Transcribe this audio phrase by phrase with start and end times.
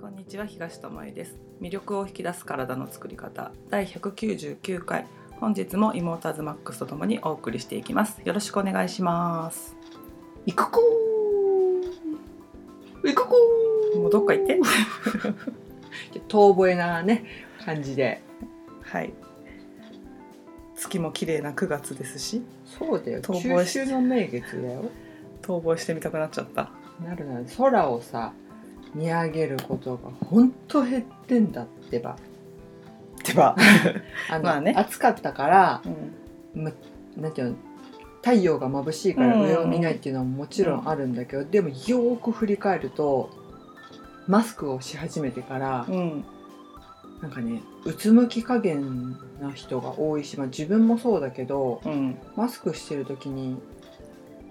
[0.00, 1.34] こんにちは東智恵です。
[1.60, 3.50] 魅力を引き出す体の作り方。
[3.68, 5.06] 第199回。
[5.40, 8.20] 本日もイモーターズマックスとともにお送りしていきます。
[8.24, 9.74] よろしくお願いします。
[10.46, 13.08] 行くこー。
[13.08, 14.00] 行くこー。
[14.00, 14.60] もうどっか行って。
[16.28, 17.24] 遠吠えなね
[17.64, 18.22] 感じで。
[18.82, 19.12] はい。
[20.76, 22.44] 月も綺麗な9月ですし。
[22.64, 23.20] そうだよ。
[23.20, 24.84] 遠吠えし中秋の名月だよ。
[25.42, 26.70] 逃亡してみたくなっちゃった。
[27.04, 27.46] なるなる。
[27.56, 28.32] 空をさ
[28.94, 32.16] 見上げることがほんと減ってんだってば。
[33.24, 33.56] では、
[34.30, 34.74] あの、まあね。
[34.76, 35.82] 暑かったから
[36.54, 36.72] うん、ま、
[37.16, 37.56] なんていうの
[38.22, 43.30] 太陽が眩しいからうん上を見ないっていうのももちろんあるんだけど、でもよーく振り返ると
[44.26, 46.24] マスクをし始めてから、うん、
[47.22, 53.56] なんかねうつむき加減な人が多いし、まあ、自分もそうだけどうん、マスクしてる時に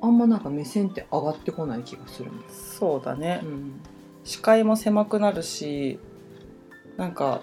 [0.02, 2.32] あんまなんか目線って上がってこない気がする。
[2.50, 3.82] そうだね、うん
[4.28, 6.00] 視界も狭くなるし
[6.98, 7.42] なんか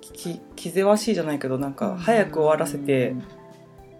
[0.00, 3.14] き気ぜわしいじゃないけどなんか早く終わらせて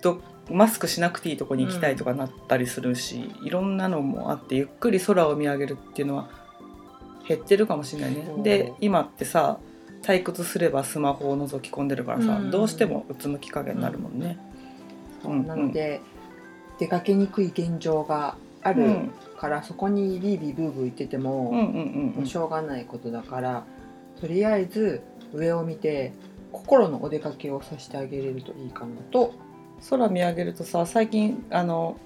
[0.00, 6.30] どマスクしなくていいとこに行きたいとかなったりするし、いろんなのもあってゆっくり空を見上げるっていうのは
[7.26, 8.24] 減ってるかもしれないね。
[8.44, 9.58] で今ってさ
[10.02, 12.50] 退屈すればスマホを覗き込んでるからさ、うん。
[12.52, 14.38] どうしてもうつむき加減になるもんね。
[15.24, 15.46] うん。
[15.46, 16.00] なので、
[16.78, 18.36] 出かけにくい現状が
[18.66, 22.26] あるうんから、そこにビービーブーブー言ってても、うんうんうんうん。
[22.26, 23.64] しょうがないことだから
[24.20, 25.02] とりあえず
[25.34, 26.12] 上を見て
[26.52, 29.34] 心のお出かけをさせてあげれるといいかなと。
[29.90, 31.98] 空見上げるとさ最近あの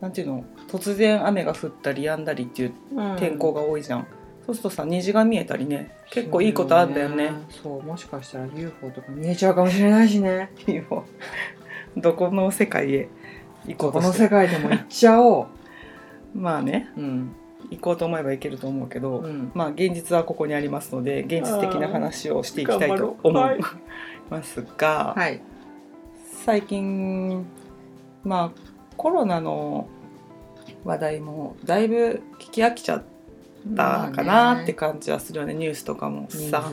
[0.00, 0.44] なんていうの？
[0.68, 2.72] 突然雨が降ったり止んだりっていう
[3.18, 4.06] 天候が多いじゃん、
[4.46, 7.32] そうするとさ虹が見えたりね結構いいことあんだよね。
[7.50, 10.50] そうもしかしたら UFO とか見えちゃうかもしれないしね。
[11.96, 13.08] どこの世界へ
[13.66, 15.46] 行こうことのして世界でも行っちゃお
[16.34, 17.36] まあねううん
[17.70, 19.52] 行こうと思えば行けると思うけど、うん。
[19.54, 23.60] まあ現実はここにありますので現実的な話をしていきたいと思い
[24.30, 25.40] ますが、はい。
[26.44, 27.46] 最近
[28.24, 28.60] まあ
[28.96, 29.88] コロナの
[30.84, 33.04] 話題もだいぶ聞き飽きちゃっ
[33.76, 36.64] たかなって感じはするよね、ニュースとかも人さ。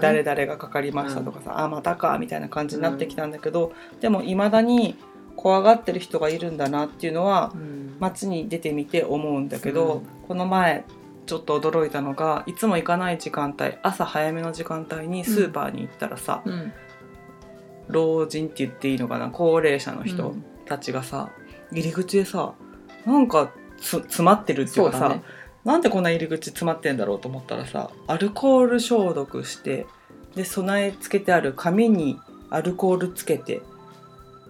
[0.00, 4.96] 誰々がかかりましたとかさ、あまたかみたいな感じになってきたんだけど、でもいまだに
[5.36, 7.96] 怖がってる人がいるんだなっていうのはうん。
[8.00, 10.26] 街に出てみて思うんだけど、うん。
[10.26, 10.84] この前
[11.26, 16.72] ちょっと驚いたのがいつも行かない時間帯朝早めの時間帯にスーパーに行ったらさ、うん。
[17.88, 20.34] 老人って言っていいのかな高齢者の人
[20.64, 21.30] たちがさ、
[21.70, 22.54] 入り口でさ
[23.06, 25.22] なんかつ詰まってるっていうかさね。
[25.64, 29.86] なんでこんな入り口詰まってんだろうと思ったらさアルコール消毒して
[30.34, 32.18] で備え付けてある紙に
[32.50, 33.62] アルコールつけて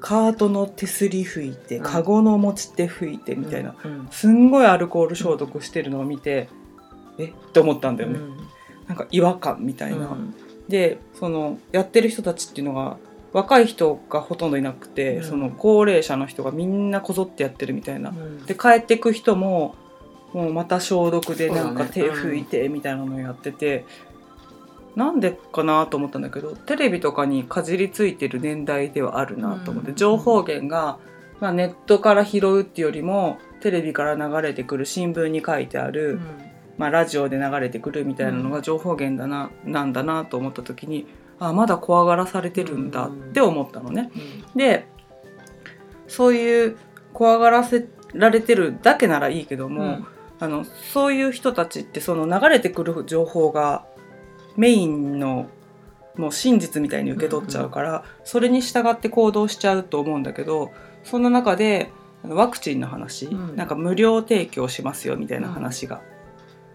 [0.04, 1.82] カートの手すり拭いて、うん。
[1.82, 4.06] カゴの持ち手拭いてみたいな、うん。
[4.10, 6.50] すんごいアルコール消毒してるのを見て、
[7.18, 8.20] えって思ったんだよね、
[8.86, 10.08] なんか違和感みたいな。
[10.08, 10.34] うん。
[10.68, 12.98] でそのやってる人たちっていうのが
[13.32, 15.24] 若い人がほとんどいなくて、うん。
[15.24, 18.10] その高齢者の人がみんなこぞってやってるみたいな。
[18.10, 18.44] うん。
[18.44, 19.74] で帰ってく人も
[20.34, 23.86] もうまた消毒でなんか手拭いてみたいなのをやってて、
[24.96, 29.96] なんでかなと思ったんだけどテレビとかにかじりついてる年代ではあるなと思って、うん。
[29.96, 30.98] 情報源が、
[31.40, 36.20] まあ、ネットから拾うっていうよりもテレビから流れてくる新聞に書いてある、
[36.78, 41.06] まあ、ラジオで流れてくるみたいなのが情報源だな、なんだなと思った時に
[41.38, 44.10] あまだ怖がらされてるんだって思ったのね。
[44.14, 44.58] うん。
[44.58, 44.86] で
[46.06, 46.76] そういう
[47.12, 50.06] 怖がらせられてるだけならいいけども、うん。
[50.40, 53.86] あのそういう人たちってその流れてくる情報が
[54.56, 55.48] メインの
[56.16, 60.70] もう真実みたいに受け取っちゃうから、それに従って行動しちゃうと思うんだけど
[61.02, 61.90] その中で
[62.22, 63.56] ワクチンの話、うん。
[63.56, 66.00] なんか無料提供しますよみたいな話が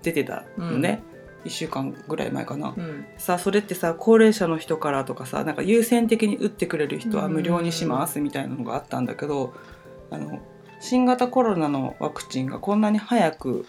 [0.04, 1.02] 出てたのね、
[1.46, 2.74] 1週間ぐらい前かな。
[2.78, 3.06] うん。
[3.18, 9.54] さそれってさ高齢者の人からとかさなんか優先的に打ってくれる人は無料にしますみたいなのがあったんだけど
[10.12, 10.40] あの
[10.80, 13.66] 新型コロナのワクチンがこんなに早く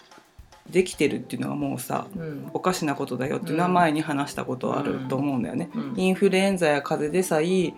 [0.70, 2.50] できてるっていうのはもうさうん。
[2.54, 5.70] おかしなことだよっていうのは前に話したことあると思うんだよね。
[5.74, 5.94] うん。
[5.96, 7.72] インフルエンザや風邪でさえ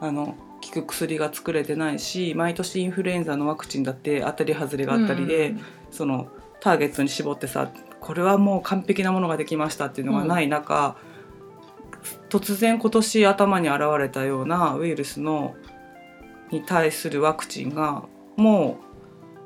[0.00, 5.54] あの効く薬が作れてないし毎年インフルエンザのワクチンだって当たり外れがあったりで、
[5.90, 6.28] その
[6.60, 7.70] ターゲットに絞ってさ
[8.00, 10.96] これはもう完璧なものができましたっていうのがない中、
[12.28, 15.54] 突然今年頭に現れたようなウイルスの
[16.50, 18.04] に対するワクチンが
[18.36, 18.78] も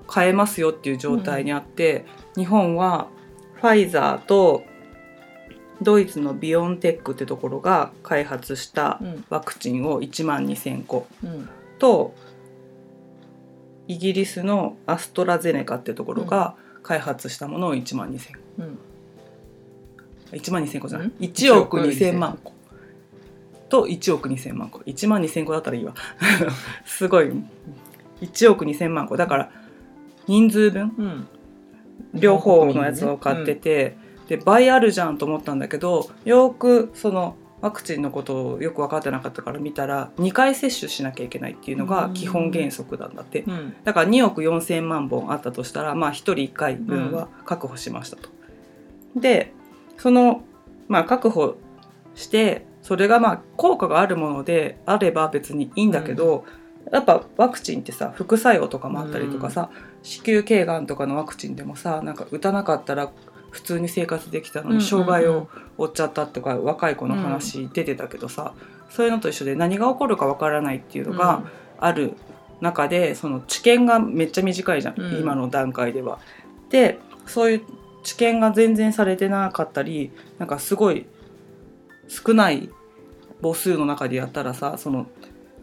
[0.05, 2.05] う買えますよっていう状態にあって、
[2.37, 3.09] 日本は
[3.55, 4.65] ファイザーと
[5.81, 9.25] ドイツのビオンテックってところが開発したうん。
[9.31, 11.07] ワクチンを1万2,000個。
[11.25, 11.49] うん。
[11.79, 12.15] と
[13.89, 18.79] イギリスのアストラゼネカってところが開発したものを1万2,000うん。
[20.31, 21.09] 1万2000個じゃない？
[21.09, 22.53] ん？1億2000万個。
[23.69, 24.79] と1億2000万個。
[24.81, 25.95] 1万2000個だったらいいわ。
[26.87, 27.31] すごい。
[28.21, 29.17] 1億2000万個。
[29.17, 29.51] だから
[30.29, 30.95] 人数分？
[30.99, 31.29] うん
[32.15, 33.97] 両方のやつを買ってて、
[34.29, 43.75] で倍あるじゃんと思ったんだけどよくそのワクチンのことをよく分かってなかったから見たら2回接種しなきゃいけないっていうのが基本原則なんだって、うん。
[43.85, 48.31] だから2億4,000万本あったとしたらまあ1人1回分は確保しましたと。
[49.17, 49.53] で
[49.97, 50.43] その
[50.89, 51.57] まあ確保
[52.15, 56.45] してそれがまあ効果があるものであれば別にいいんだけど、
[56.91, 59.71] やっぱワクチンってさ副作用とかもあったりとかさ、
[60.03, 63.11] 子宮頸がんとかのワクチンでもさなんか打たなかったら
[63.51, 68.55] 普通に生活できたのに障害を負っちゃったとか若い子の話出てたけどさ、
[68.91, 71.45] そういうのと一緒で何が起こるかわからないっていうのが
[71.79, 72.15] ある
[72.61, 75.21] 中でその知見がめっちゃ短いじゃん、うん。
[75.21, 76.19] 今の段階では。
[76.71, 77.63] でそういう
[78.03, 81.07] 知見が全然されてなかったりなんかすごい
[82.09, 82.71] 少ない
[83.43, 85.07] 母数の中でやったらさその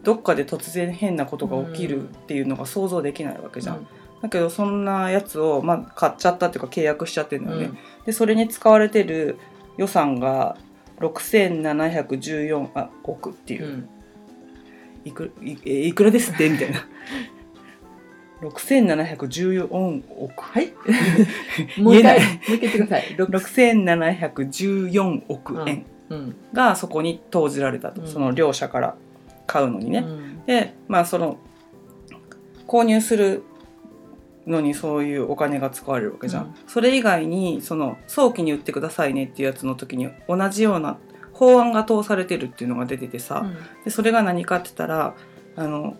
[0.02, 3.86] どっかで突然変なことが起きるっていうのが想像できないわけじゃん。
[4.22, 7.70] だけどそんなやつを、まあ、買っちゃったっていうか契約しちゃってるんだよね。
[8.06, 9.38] でそれに使われてる
[9.76, 10.56] 予算が
[11.00, 13.64] 6714あ億っていう。
[13.64, 13.88] う、ん。
[15.04, 16.48] いくいえいくらですって？
[16.50, 16.86] みたいな。
[18.42, 20.42] 6714億。
[20.42, 20.72] はい。
[21.80, 23.14] もう一回もう一回言ってください。
[23.16, 23.30] 六。
[23.32, 26.36] 6714億円うん。
[26.52, 28.08] がそこに投じられたと、うん。
[28.08, 28.96] その両社から
[29.50, 29.98] 買うのにね。
[29.98, 30.44] うん。
[30.46, 31.38] でまあその
[32.68, 33.42] 購入する
[34.46, 36.54] のにそういうお金が使われるわけじゃん、うん。
[36.66, 40.98] それ以外にその早期に売ってくださいねっていうやつの時に同じような
[41.32, 43.44] 法案が通されてるっていうのが出ててさ、
[43.84, 45.14] でそれが何かって言ったら
[45.56, 45.96] あの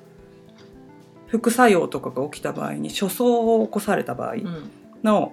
[1.26, 4.70] 副作用とかが起きた場合に処方を起こされた場合うん。
[5.02, 5.32] の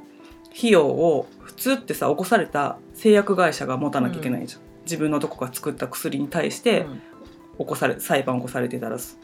[0.57, 6.85] 費用を普通ってさ起こされた製薬会社が持たなきゃいけないじゃん、自分のとこが作った薬に対して、
[7.57, 9.17] 起こされ裁判起こされてたらす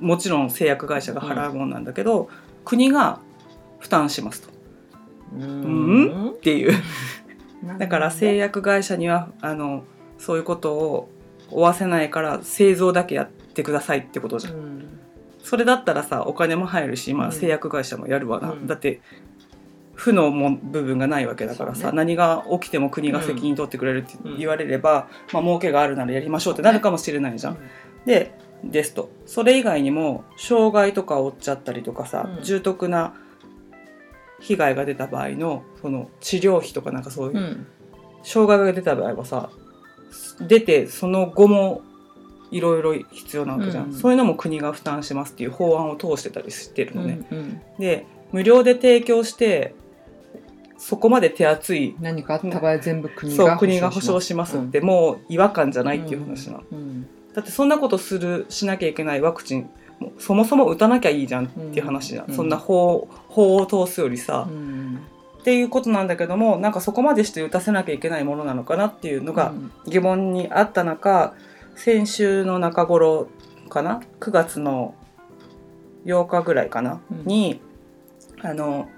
[0.00, 2.30] もちろん製薬会社が払うもんなんだけど、
[2.64, 3.20] 国が
[3.78, 4.48] 負担しますと。
[5.34, 5.46] うんう
[6.26, 6.30] ん？
[6.30, 6.72] っていう。
[7.62, 7.78] うん。
[7.78, 9.84] だから製薬会社にはあの
[10.18, 11.10] そういうことを
[11.50, 15.00] 負わせないから製造だけやってくださいってことじゃん、うん。
[15.42, 17.32] それだったらさお金も入るし、まあ、うん。
[17.32, 18.66] 製薬会社もやるわな、うん。
[18.66, 19.02] だって
[19.94, 21.96] 負のも部分がないわけだからさ、ね。
[21.96, 27.58] 何が起きても国が責任取ってくれるって言われれば、まあ儲けがあるならやりましょうってなるかもしれないじゃん。
[28.04, 29.10] でですと。
[29.26, 32.42] それ以外にも障害とかを負っちゃったりとかさ、うん。
[32.42, 33.14] 重篤な
[34.40, 37.66] 被害が出た場合のその治療費とかなんかそういう、うん。
[38.22, 39.50] 障害が出た場合はさ
[40.40, 41.82] 出てその後も
[42.50, 43.92] いろいろ必要なわけじゃん、うん。
[43.92, 47.60] そういうのも国が負担しますっていう法案を通してたりしてるのね、うん。
[47.78, 49.74] で無料で提供して
[50.84, 54.58] そこまで手厚い何かあった場合全部国そうが国が保証します。
[54.58, 59.70] って、もう違和感じゃないっていう話なの、うんだってそんなことするしなきゃいけないワクチン
[60.18, 65.00] そもそも打たなきゃいいじゃんっていう話じゃん、うんそんな法法を通すよりさ、うん
[65.40, 69.54] っていうことなんだけどもなんかそこまでして打たせなきゃいけないものなのかなっていうのが
[69.86, 71.34] 疑問にあった中
[71.76, 73.28] 先週の中頃
[73.70, 74.94] かな？9月の
[76.04, 77.24] 8日ぐらいかな、うん。
[77.26, 77.60] に
[78.42, 78.88] あの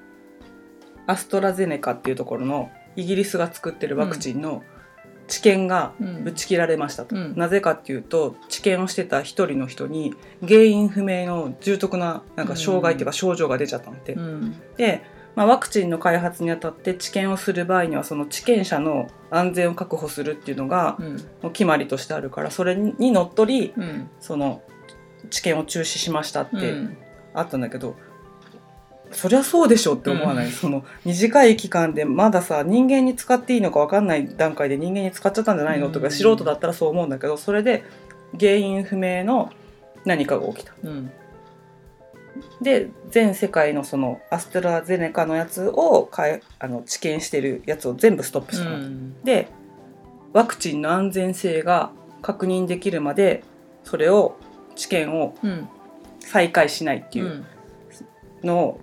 [1.06, 4.62] アストラゼネカっていうところのイギリスが作ってるワクチンの
[5.28, 6.24] 治験がうん。
[6.24, 7.34] 打ち切られましたと、うん。
[7.36, 10.14] なぜかっていうと治験をしてた一人の人に
[10.46, 14.56] 原因不明の重篤ななんか障害っていうか症状が出ちゃったのって、うん。
[14.76, 15.02] で、
[15.34, 20.96] まあ、ワクチンの開発にあたって治験をする場合にはその治験者の安全を確保するっていうのが
[21.52, 24.10] 決まりとしてあるからそれにのっとりうん。
[24.20, 24.62] その
[25.30, 26.96] 治験を中止しましたってうん。
[27.34, 27.96] あったんだけど、
[29.12, 35.90] そりゃそうでしょって思わない、その短い期間でまださ人間に使っていいのか分かんない段階で人間に使っちゃったんじゃないの？
[35.90, 37.84] とか、うん素人だったらそう思うんだけどそれで
[38.38, 39.50] 原因不明の
[40.04, 40.74] 何かが起きた。
[40.82, 41.10] うん。
[42.60, 48.78] で全世界のそのアストラゼネカのやつをかえあの治験してるやつを全部ストップしたの、
[49.24, 49.48] で
[50.32, 53.42] ワクチンの安全性が確認できるまで
[53.84, 54.36] それを
[54.74, 55.68] 治験をうん。
[56.18, 57.46] 再開しないってういうん。
[58.42, 58.80] のを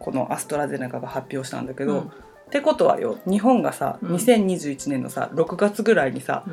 [0.00, 2.00] このアストラゼネカが発表したんだけど、うん。
[2.00, 2.10] っ
[2.50, 4.14] てことはよ日本がさうん。
[4.16, 6.44] 2021年のさ6月ぐらいにさ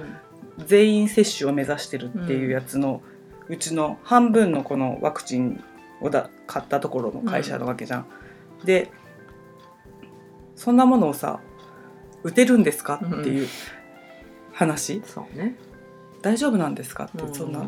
[0.66, 3.02] 全員接種を目指してるっていうやつの、
[3.48, 5.64] うちの半分のこのワクチン
[6.02, 8.06] をだ買ったところの会社なわけじゃん。
[8.64, 8.92] で
[10.56, 11.40] そんなものをさ
[12.24, 13.48] 打てるんですかっていう
[14.54, 15.56] 話、そうね。
[16.22, 17.68] 大丈夫なんですかって、そんな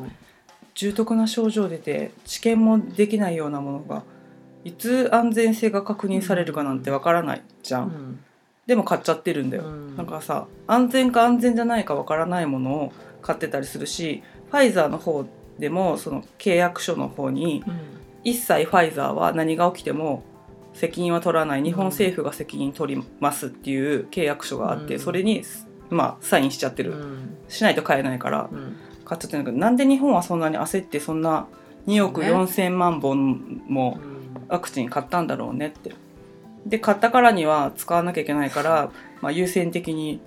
[0.75, 4.03] 重篤な症状出て治験もできないようなものが
[4.65, 7.83] いつ安全性が確認されるかなんてわからないじゃん。
[7.83, 8.19] うん。
[8.65, 9.95] でも買っちゃってるんだよ、うん。
[9.95, 15.25] なんかさ安全か安全じゃないかわからないものを買ってたりするしファイザーの方
[15.59, 17.79] でもその契約書の方にうん。
[18.23, 20.23] 一切ファイザーは何が起きても
[20.73, 21.63] 責任は取らない。
[21.63, 24.99] 日本政府が責任取りますっていう契約書があって、うん。
[24.99, 25.43] それに
[25.91, 27.37] まあサインしちゃってる、うん。
[27.47, 28.75] しないと買えないからうん。
[29.05, 31.45] 買っちゃってるんだけどなんで日本はそんなに焦ってそんな
[31.85, 32.35] 2億そうね。
[32.35, 33.99] 4,000万本も
[34.47, 35.93] ワクチン買ったんだろうねって。
[36.65, 40.19] で買ったからには使わなきゃいけないから、 まあ、優先的に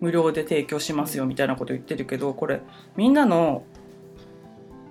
[0.00, 2.60] 無料で提供しますよみたいなこと言ってるけどこれ
[2.96, 3.62] みんなの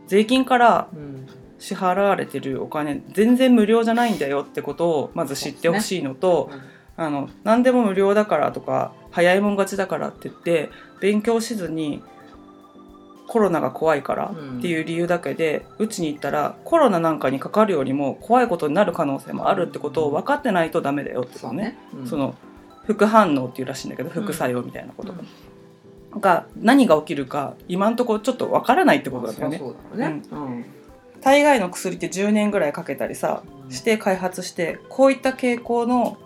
[0.07, 1.27] 税金からうん
[1.61, 6.49] 支払われてるお金全然無料じゃないんだよってことをまず知ってほしいのと、
[6.97, 12.01] あの何でも無料だからとか早いもん勝ちだからって言って勉強しずに
[13.31, 21.77] コロナが怖いからっていう理由だけでうち、に行ったらコロナなんかにかかるよりも怖いことになる可能性もあるってことを分かってないとダメだよってことね。
[21.93, 22.07] そうん。
[22.07, 22.35] その
[22.83, 25.13] 副反応っていうらしいんだけど副作用みたいなこと
[26.19, 29.61] が、何が起きるか今んところちょっと分からないってことだよね。
[31.21, 36.17] 大概の薬って10年ぐらいかけたりさして開発してこういった傾向の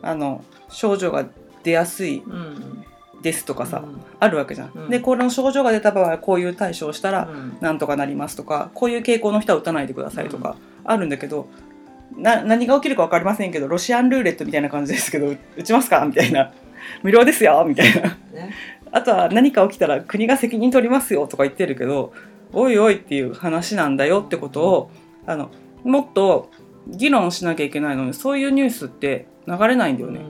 [0.00, 1.26] あの症状が
[1.64, 2.86] 出やすいうん
[3.22, 4.00] ですとかさ、うん。
[4.20, 4.72] あるわけじゃん。
[4.74, 4.90] うん。
[4.90, 7.58] でこの症状が出た場合はこういう対処をしたらうん。
[7.60, 11.48] なんとかなりますとかこういう傾向の人は打たないでくださいとかあるんだけど、
[12.16, 16.52] な何が起きるか分かりませんけどロシアンルーレットみたいな感じですけど打ちますかみたいな。
[17.02, 18.02] 無料ですよみたいな。
[18.32, 18.54] ね。
[18.92, 22.12] あとは何か起きたら国が責任取りますよとか言ってるけど
[22.52, 24.90] おいおいっていう話なんだよってことを
[25.26, 25.50] あの
[25.84, 26.50] もっと
[26.86, 30.20] 議論しなきゃいけないのにそういうニュースって流れないんだよね。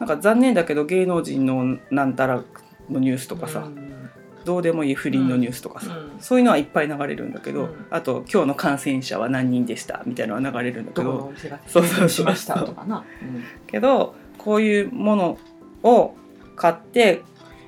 [0.00, 2.42] なんか残念だけど芸能人のなんたら
[2.88, 4.10] のニュースとかさ、うん。
[4.44, 6.20] どうでもいい不倫のニュースとかさ、うん。
[6.20, 7.86] そういうのはいっぱい流れるんだけど、うん。
[7.90, 13.04] あと今日の感染者は何人でしたみたいなのは流れるんだけどうそうそうしましたとかな。
[13.22, 13.44] うん。
[13.66, 15.38] けどこういうもの
[15.82, 16.14] を
[16.56, 17.22] 買って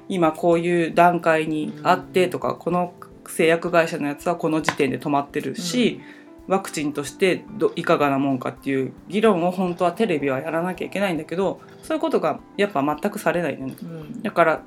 [0.09, 2.95] 今こういう段階にあってとか、この
[3.27, 6.01] 製薬会社のやつはこの時点で止まってるし、
[6.49, 13.77] ワクチンとしてどいかがなもんかっていう議論を本当はテレビはやらなきゃいけないんだけどそういうことがやっぱ全くされないのね。
[13.83, 14.23] うん。
[14.23, 14.63] だから、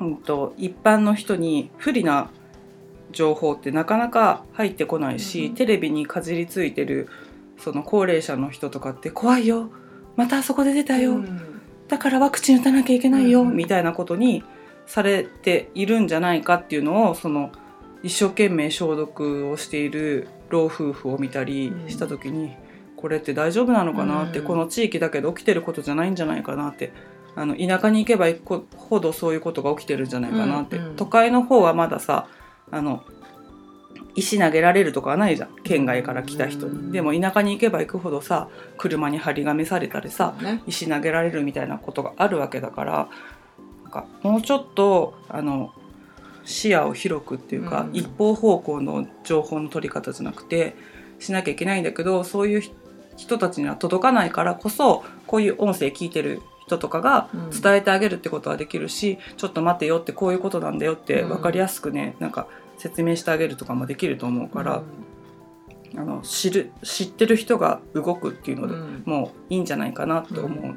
[0.00, 2.30] うん、と一般の人に不利な
[3.12, 5.54] 情報ってなかなか入ってこないし、うん。
[5.54, 7.08] テレビにかじりついてる
[7.58, 9.70] その高齢者の人とかって怖いよ。
[10.16, 11.40] またあそこで出たよ、うん。
[11.86, 13.56] だからワクチン打たなきゃいけないよ、うん。
[13.56, 14.42] みたいなことに
[14.86, 17.52] されているんじゃないかっていうのをその
[18.02, 22.56] 一生懸命消毒をしている老夫婦を見たりした時に、
[22.96, 24.24] これって大丈夫なのかな？
[24.24, 26.70] って、うんこの地域だけど起きてることじゃないんじゃないかな？
[26.70, 26.92] って
[27.36, 30.62] あの田舎に行けば行くほどそういうことが起きてるんじゃないかな？
[30.62, 32.26] って、都会の方はまださ
[32.70, 33.04] あの
[34.14, 35.54] 石投げられるとかはないじゃん。
[35.62, 36.92] 県外から来た人に、うん。
[36.92, 40.62] でも田舎に行けば行くほどさ車に張り紙されたりさ、ね。
[40.66, 43.08] 石投げられるみたいなことがあるわけだから
[43.84, 45.72] なんかもうちょっとあの
[46.48, 47.94] 視野を広くっていうか、うん。
[47.94, 50.74] 一方方向の情報の取り方じゃなくて
[51.18, 52.62] しなきゃいけないんだけどそういう
[53.16, 57.50] 人たちには届かないからこそこういう音声聞いてる人とかがうん。
[57.50, 61.28] 伝えてあげるってことはできるし、ちょっと待てよってこういうことなんだよってうん。
[61.28, 64.82] 分かりやすくねなんか説明してあげるとかもできると思うから、
[65.96, 69.02] あの知る知ってる人が動くっていうので、うん。
[69.04, 70.76] もういいんじゃないかなって思う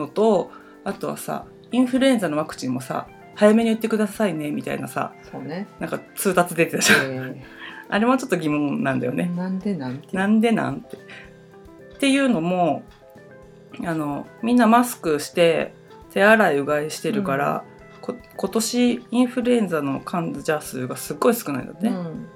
[0.00, 0.50] のと、
[0.84, 5.12] あとはさインフルエンザのワクチンもさ早めに打ってくださいねみたいなさ。
[5.30, 5.66] そうね。
[5.80, 7.44] なんか通達出てたじゃん、え
[7.88, 10.16] あれもちょっと疑問なんだよね、ーなんでなんて？
[10.16, 10.96] なんでなんて。
[10.96, 12.82] っていうのも
[13.84, 15.74] あのみんなマスクして
[16.10, 17.64] 手洗いうがいしてるから、
[18.00, 21.90] こ今年インフルエンザの患者数がすっごい少ないんだって。
[21.90, 22.28] ね、うん。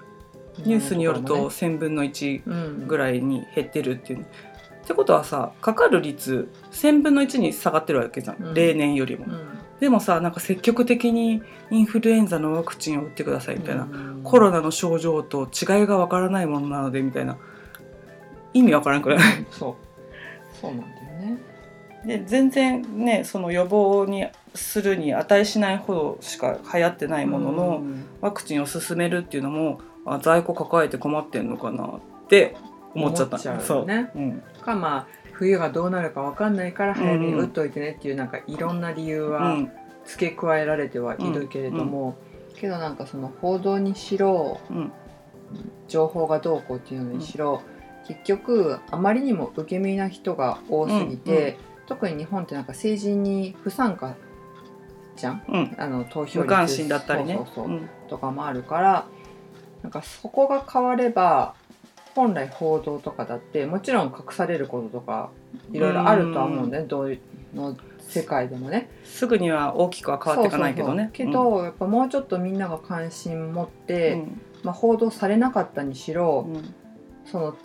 [0.64, 2.88] ニュースによると1000分の1うん。
[2.88, 4.22] ぐらいに減ってるっていう。
[4.22, 4.24] っ
[4.88, 8.54] てことはさかかる率1000分の1に下がってるわけじゃん、うん。
[8.54, 9.26] 例年よりも。
[9.78, 14.22] うんでもさなんか積極的にインフルエンザのワクチンを打ってくださいみたいな、うん。
[14.24, 17.36] コロナの症状と違いがわからないものなのでみたいな
[18.52, 19.20] 意味わからんくらい？
[19.52, 19.74] そう。
[20.60, 21.38] そうなんだよね。
[22.04, 28.04] で全然ねその予防にするに値しないほどしか流行ってないものの、うん。
[28.20, 32.56] ワクチンを進めるっていうのもあ在庫抱えて困ってんのかなって
[32.94, 33.36] 思っちゃった。
[33.36, 39.72] うよそう、ねうん、かまあ冬がどうなるかわかんないから早めに打っといてねっていうなんかいろんな理由うはん。
[40.04, 42.16] 付け加えられてはいるけれども、
[42.56, 44.92] けどなんかその報道にしろうん。
[45.86, 47.62] 情報がどうこうっていうのにしろ、
[48.06, 54.16] 結局あまりにも受け身な人が多すぎて、特に日本ってなんか政治に不参加
[55.16, 55.42] じゃん？
[55.46, 55.76] うん。
[55.78, 56.38] あの投票率。
[56.40, 57.38] 無関心だったりね。
[58.08, 59.08] とかもあるから
[59.82, 61.54] なんかそこが変われば
[62.18, 65.30] 本来報道とかだってもちろん隠されることとか
[65.72, 68.90] いろいろあるとは思うんだよねどういうの世界でもね。
[69.04, 71.10] すぐには大きくは変わっていかないけどね。
[71.14, 71.52] そうそうそう。
[71.52, 74.40] けど、やっぱもうちょっとみんなが関心持っうて、ん。
[74.64, 76.74] まあ、報道されなかったにしろ、うん。
[77.24, 77.56] その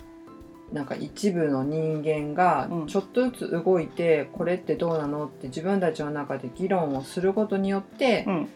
[0.72, 2.86] なんか一部の人間がうん。
[2.86, 8.48] ちょっとずつ動いて、これってどうなのって自分たちの中で議論をすることによって、うん。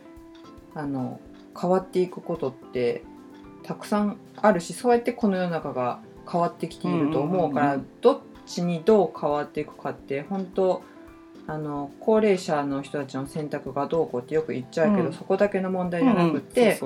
[0.74, 1.20] あの
[1.58, 3.02] 変わっていくことって
[3.62, 6.00] たくさんあるしそうやってこの世の中が
[6.30, 10.82] 変わってきていると思うから、うんうんうんどっちにどう変わっていくかって本当
[11.46, 15.12] あの高齢者の人たちの選択がどうこうってよく言っちゃうけど、うん。
[15.12, 16.80] そこだけの問題じゃなくて、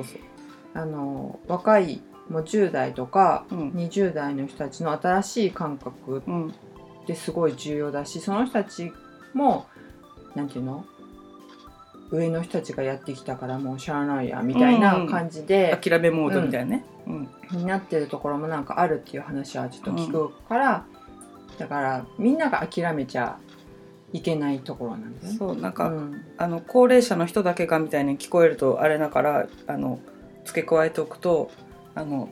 [0.74, 8.90] 若いもう10代とかそううん20代の人たちの新しい感覚うんってすごい重要だしその人たち
[9.32, 9.66] も
[10.34, 10.84] なんていうの？
[12.12, 17.28] 上の人たちがやってきたからもうしゃあないやみたいな感じで、諦めモードみたいなね、うん。
[17.52, 20.84] になってるところもなんかあるっていう話はちょっと聞くから、
[21.58, 23.38] だからみんなが諦めちゃ
[24.12, 25.38] いけないところなんだよね。
[25.38, 26.22] そうなんか、うん。
[26.36, 29.98] あの高齢者の人だけがみたいに聞こえるとあれだからあの
[30.44, 31.50] 付け加えておくと
[31.94, 32.28] あの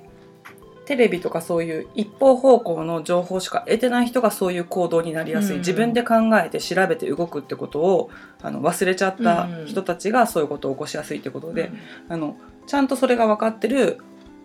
[0.86, 5.58] テレビとかそういう一方方向の情報しか得てない人がそういう行動になりやすい、うん。
[5.60, 8.10] 自分で考えて調べて動くってことを
[8.42, 11.70] あの忘れちゃった人たちがそういうことを起こしやすいってことで、
[12.08, 13.98] あのちゃんとそれが分かってる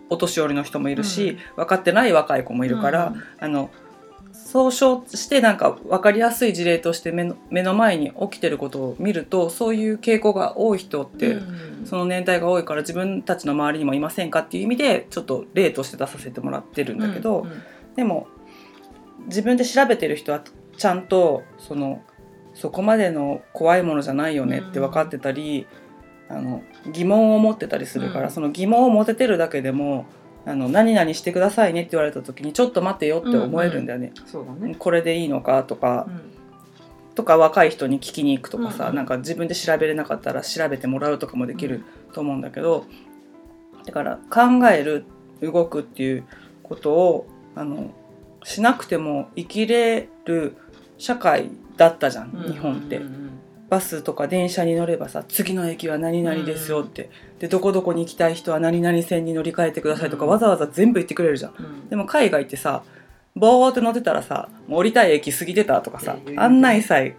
[0.08, 1.38] お年寄りの人もいるし、うん。
[1.64, 3.22] 分かってない若い子もいるから、うん。
[3.40, 3.70] あの
[4.56, 11.86] 総称してなんか分かりやすい事例として目の目の前に起きてることを見るとそういう傾向が多い人って、うん。
[11.86, 17.62] その年代が多いから自分たちの周りにもいませんかっていう意味でちょっと例として出させてもらってるんだけど、うんうん。
[17.96, 18.28] でも
[19.26, 20.42] 自分で調べてる人は
[20.78, 22.02] ちゃんとその
[22.54, 25.66] そこまでの怖いものじゃないよねって分かってたり、
[26.30, 28.30] あの疑問を持ってたりするから、うん。
[28.30, 30.06] その疑問を持ててるだけでも
[30.46, 34.12] あの何々してくださいねって言われた時にちょっと待ってよって思えるんだよね。
[34.26, 34.76] そうだね。
[34.78, 36.20] これでいいのかとかう、ん
[37.16, 42.84] とか若い人に聞きに行くとかさ、うんうんなんか自分で調べれなかったら調べてもらうとかもできると思うんだけど、
[43.84, 45.04] だから考える
[45.40, 46.24] 動くっていう
[46.62, 47.90] ことをあの
[48.44, 50.56] しなくても生きれる
[50.98, 53.02] 社会だったじゃん、日本ってうん。
[53.02, 53.25] うん
[53.68, 60.30] バスとか電車に乗ればさ次の駅は何々ですよって、でどこどこに行きたい人は何々線に乗り換えてくださいとか、うん。
[60.30, 61.54] わざわざ全部言ってくれるじゃん。
[61.58, 61.88] うん。
[61.88, 62.84] でも海外ってさ
[63.34, 67.16] ボーって乗ってたらさ降りたい駅過ぎてたとかさ案内さえ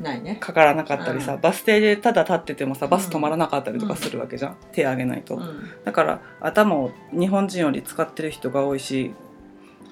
[0.00, 0.36] ないね。
[0.36, 1.40] かからなかったりさ、うん。
[1.40, 5.70] バス停でただ立っててもさバス止まらなかったりとかするわけじゃん、手挙げないと、うん。
[5.84, 9.12] だから頭を日本人より使ってる人が多いし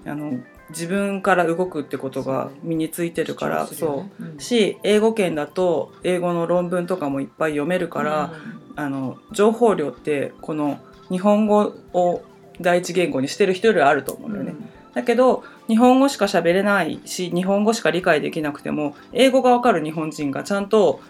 [0.05, 0.38] あの
[0.70, 4.12] 自分から動くってことが身についてるからそね。
[4.20, 4.24] う。
[4.24, 4.37] ん。
[4.37, 8.33] うし英語圏だと英語の論文とかもいっぱい読めるから、
[8.74, 12.22] あの情報量ってこの日本語を
[12.61, 14.55] 第一言語にしてる人よりはあると思うんだよね。
[14.94, 21.00] だけど日本語しか喋れないし日本語しか理解できなくても英語がわかる日本人がちゃんと。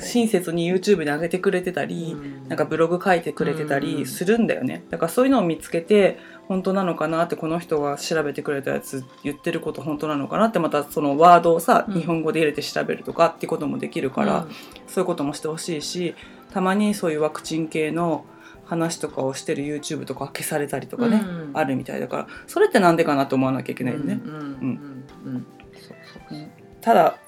[0.00, 2.48] 親切に YouTube に上げてくれてたり、うん。
[2.48, 11.94] なんかブログ書いてくれてたりするんだよね、だからそういうのを見つけて本当なのかなってこの人が調べてくれたやつ言ってること本当なのかなってまたそのワードをさ、うん。
[11.94, 14.46] 日本語で入れて調べるとかっていうこともできるから、
[14.86, 16.14] そういうこともしてほしいし
[16.52, 18.24] たまにそういうワクチン系の
[18.64, 21.50] 話とかをしてる YouTube とか消されたりとかね、うん。
[21.54, 24.20] あるみたいだからそれってなんでかなと思わなきゃいけないよね。
[26.80, 27.18] ただ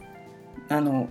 [0.69, 1.11] あの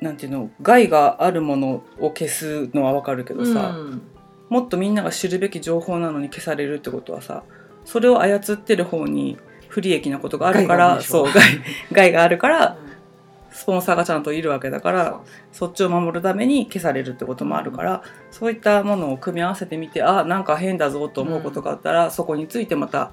[0.00, 4.02] なんていうの害があるものを消すのはわかるけどさ、うん。
[4.48, 7.44] もっとみんなが知るべき情報なのに消されるってことはさ
[7.84, 11.42] それを操ってる方に不利益なことがあるからそう害
[11.92, 12.76] 害があるから
[13.52, 15.20] スポンサーがちゃんといるわけだから
[15.52, 23.10] そっちを守るために消されるってこともあるから、そういったものを組み合わせてみてあなんか変だぞと思うことがあったら、そこについてまた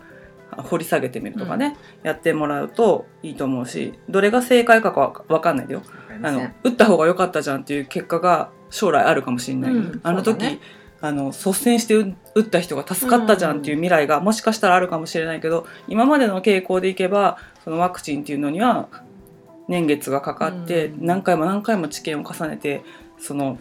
[0.55, 5.81] 掘り下げてみるとかね、やってもらうといいと思うしどれが正解かわ分かんないでよ
[6.23, 10.59] あの打った方が良かったじゃんっていう結果が将来あるかもしれない、うんあの時、ね
[10.99, 18.89] あの率先して打打った人が助かったじゃんっていう未来がもしかしたらあるかもしれないけど今までの傾向でいけばそのワクチンっていうのには
[19.67, 21.05] 年月がかかってうん。
[21.05, 22.83] 何回も何回も治験を重ねて
[23.19, 23.59] その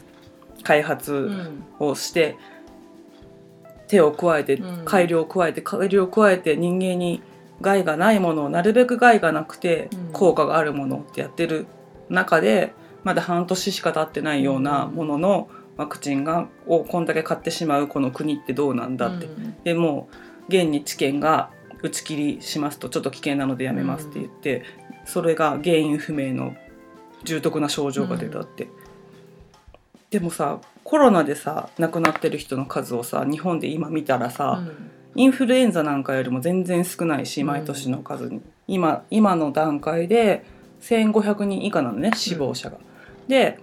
[0.63, 1.31] 開発
[1.79, 2.37] をして
[3.89, 4.85] 手を加えてうん。
[4.85, 7.23] 改良を加えて改良を加えて人間に
[7.61, 10.13] 害がないものをなるべく害がなくてうん。
[10.13, 11.67] 効果があるものってやってる
[12.09, 12.73] 中で
[13.05, 19.29] まだ半年しか経ってないようなもののワクチンがをこんだけ買ってしまうこの国ってどうなんだって。
[19.65, 20.17] でもう
[20.49, 21.51] 現に治験が
[21.83, 24.63] 打ち切りしますとちょっと危険なのでやめますって言って、
[25.05, 26.57] それが原因不明の
[27.25, 28.69] 重篤な症状が出たって、
[30.11, 34.63] でもさコロナでさ亡くなってる人の数をさ日本で今見たらさ、
[35.17, 37.49] インフルエンザなんかよりも全然少ないしうん。
[37.49, 40.45] 毎年の数に、今今の段階で
[40.83, 42.79] 1500人以下なのね死亡者が。
[43.27, 43.59] で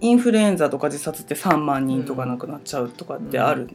[0.00, 3.68] インフルエンザとか自殺って3万人とか亡くなっちゃうとかってある、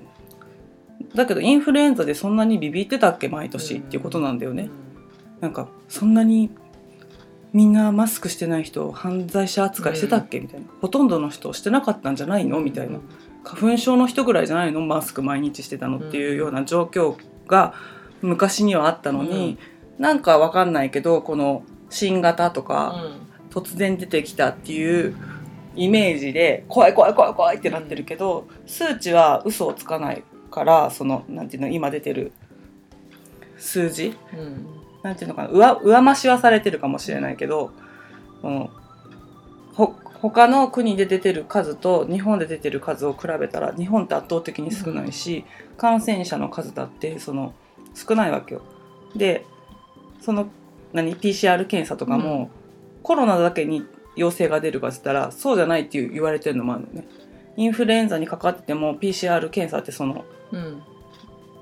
[1.14, 4.70] だけどインフルエンザでそんなにビビってたっけ毎年っていうことなんだよね。
[5.42, 6.50] なんかそんなに
[7.54, 10.40] みんなマスクしてない人を犯罪者扱いしてたっけ？
[10.40, 10.66] みたいな。
[10.82, 12.60] ほとんどの人してなかったんじゃないの？
[12.60, 13.00] みたいな。
[13.44, 14.82] 花粉症の人ぐらいじゃないの？
[14.82, 17.16] マスク毎日してたのっていうような状況
[17.48, 17.76] が
[18.22, 19.60] 昔にはあったのに、
[20.00, 22.96] なんかわかんないけどこの新型とか
[23.52, 25.16] 突然出てきたっていう
[25.76, 32.32] イメージで怖い怖い怖い怖いってなってるけど数値は嘘をつかないからそのなんていうの今出てる
[33.58, 34.16] 数字？
[34.34, 37.72] うんなんていうのかな上上増しはされてるかもしれないけど、
[38.42, 38.70] うん、
[39.74, 45.44] ほ他の国で出てる数と日本で出てる数を比べたら日本って圧倒的に少ないし、
[45.76, 47.54] 感染者の数だってその
[47.94, 48.62] 少ないわけよ。
[49.18, 49.46] で
[50.22, 50.48] その
[50.94, 52.50] 何 PCR 検査とかも、
[53.02, 53.86] コロナだけに
[54.16, 57.06] 陽性が出るかっつったらそうじゃないっていう言われてるのもあるのね。
[57.58, 60.84] インフルエンザにかかってても PCR 検査ってそのうん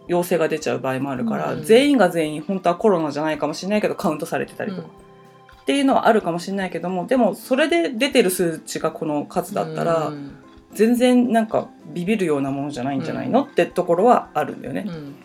[0.08, 1.64] 陽性が出ちゃう場合もあるから、うん。
[1.64, 4.88] 全員が全員本当はコロナじゃないかもしれないけどカウントされてたりとか、
[5.62, 10.36] っていうのはあるかもしれないけどもでもそれで出てる数値がこの数だったら、うん。
[10.74, 14.86] 全然なんかビビるようなものじゃないんじゃないの、ってところはあるんだよね。
[14.88, 15.16] うん。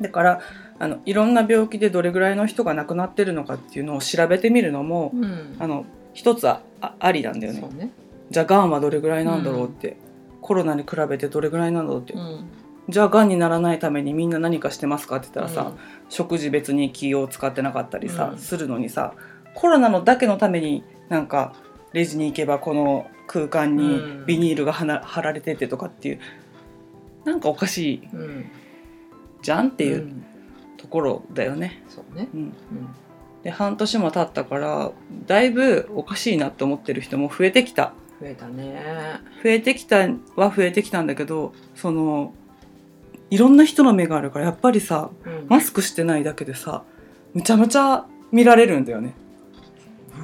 [0.00, 0.40] だから
[0.78, 5.56] あのいろんな病気でどれぐらいの人が亡くなってるのかっていうのを調べてみるのもうん。
[5.58, 7.60] あの一つはあありなんだよね。
[7.74, 7.90] ね。
[8.30, 9.96] じゃあがんはどれぐらいなんだろうって、
[10.40, 12.48] コロナに比べてどれぐらいなんだろうって、うん
[12.88, 15.78] じゃあがんにならないためにみんな何かしてますかって言ったらさ、うん。
[16.08, 18.38] 食事別に気を使ってなかったりさ、うん。
[18.38, 19.14] するのにさ
[19.54, 21.54] コロナのだけのためになんか
[21.92, 24.26] レジに行けばこの空間にうん。
[24.26, 26.20] ビニールがはな貼られててとかっていう
[27.24, 28.50] なんかおかしいうん。
[29.42, 30.24] じゃんっていううん。
[30.76, 31.82] ところだよね。
[31.88, 32.28] そうね。
[32.32, 32.52] うん、うん。
[33.42, 34.92] で半年も経ったから
[35.26, 37.94] だいぶおかしいなって思ってる人も増えてきた。
[38.20, 38.80] 増えたね。
[39.42, 42.32] 増えてきたは増えてきたんだけどその
[43.30, 45.46] いろんな人の目があるからやっぱりさうん。
[45.48, 46.84] マスクしてないだけでさ
[47.34, 49.14] むちゃむちゃ見られるんだよね。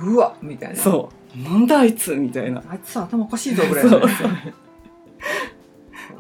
[0.04, 0.76] うわみたいな。
[0.76, 1.42] そう。
[1.42, 2.62] なんだあいつみたいな。
[2.68, 4.06] あいつさ頭おかしいぞぐらいのね。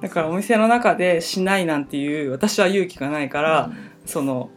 [0.00, 3.70] だからお店の中でしないなんていう私は勇気がないから、
[4.04, 4.50] その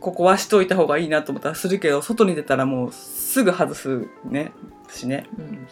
[0.00, 4.52] ここはしといた方がいいなと思ったらするけど外に出たらもうすぐ外すね。
[4.88, 5.26] しね。
[5.38, 5.66] うん。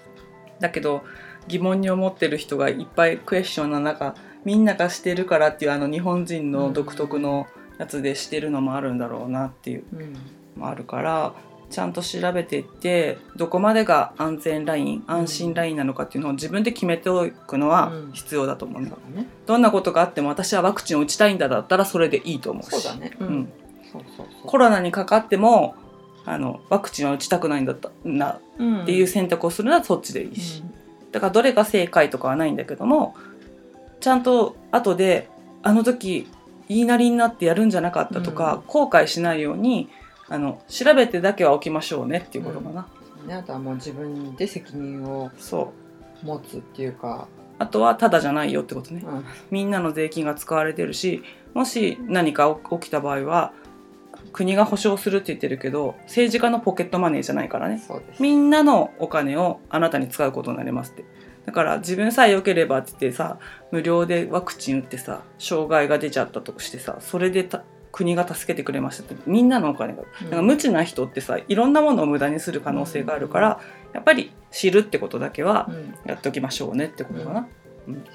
[0.60, 1.02] だけど
[1.46, 4.14] 疑問に思ってる人がいっぱいクエスチョンの中
[4.48, 7.46] みんながしてるからっていうあの日本人の独特の
[7.78, 9.84] やつでしてるのもあるんだろうなっていう。
[9.92, 10.18] うんの
[10.58, 11.34] もあるから
[11.70, 18.12] ちゃんと調べていってどこまでが安全ライン安心ラインなのかっていうのを自分で決めておくのはうん。
[18.12, 19.28] 必要だと思うんだ、そうだね。
[19.46, 22.88] どんなことがあっても私はワクチンを打ちたいんだだったらそれでいいと思うし。
[24.46, 25.74] コロナにかかっても
[26.24, 28.82] あのワクチンは打ちたくないんだったなうん。
[28.82, 30.64] っていう選択をするならそっちでいいし、
[31.12, 33.14] だからどれが正解とかはないんだけども
[34.00, 35.28] ちゃんと後で
[35.62, 36.28] あの時
[36.68, 39.88] 言いなりになってやるんじゃなかったとか、後悔しないように
[40.28, 45.72] あの調べてだけはおきましょうねっていうことかな、うんねあとはもう自分で責任をそ
[46.22, 46.26] う。
[46.26, 47.28] 持つっていうか。
[47.60, 49.02] あとはただじゃないよってことね。
[49.04, 49.24] うん。
[49.50, 51.22] みんなの税金が使われてるし
[51.54, 53.52] もし何か起きた場合は
[54.32, 57.82] 国が保証するって言ってるけど政治家のポケットマネーじゃないからね。
[58.20, 61.04] みんなのお金をあなたに使うことになりますって
[61.48, 63.38] だから自分さえ良ければって言ってさ
[63.72, 70.02] 無料でワクチン打ってさ障害が出ちゃったとしてさそれでた国が助けてくれましたってみんなのお金が。
[70.02, 73.60] だから無知な人ってさいろんなものを無駄にする可能性があるから
[73.94, 75.94] やっぱり知るってことだけはうん。
[76.04, 77.48] やっておきましょうねってことかな。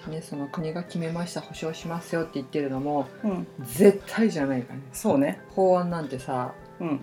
[0.07, 4.83] ね、その国が決めました保証しますよって言ってるのもうん、絶対じゃないからね。
[4.93, 7.01] そうね、法案なんてさうん、